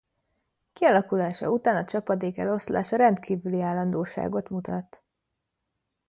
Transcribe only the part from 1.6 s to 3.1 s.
a csapadék eloszlása